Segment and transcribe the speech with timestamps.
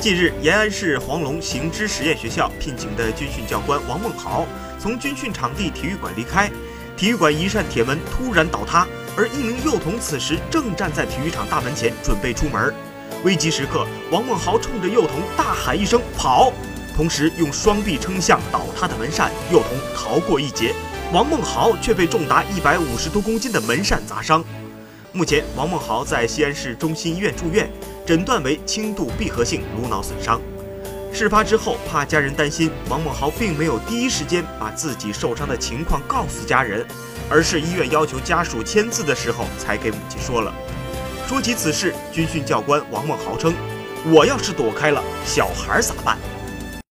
[0.00, 4.46] 近日，延安市黄龙行知实验学校聘请的军训教官王梦豪
[4.78, 6.50] 从军训场地体育馆离开，
[6.96, 12.72] 体育馆一扇铁门突然倒塌，而一名幼童此时正站在体育场大门前准备出门。
[13.24, 16.50] 危急时刻，王梦豪冲着幼童大喊一声“跑”，
[16.96, 20.74] 同时用双臂撑向倒塌的门扇，幼童逃过一劫。
[21.12, 24.42] 王梦豪却被重达一百五十多公斤的门扇砸伤。
[25.12, 27.68] 目前，王梦豪在西安市中心医院住院。
[28.06, 30.40] 诊断为轻度闭合性颅脑损伤。
[31.12, 36.86] 事发之后，怕家人担心，王梦豪并没有第一时间把自己受伤的情况告诉家人，
[37.28, 40.52] 而是医院要求家属签字的时候才给母亲说了。
[41.26, 43.52] 说起此事，军训教官王梦豪称
[44.10, 46.16] ：“我要是躲开了，小孩咋办？”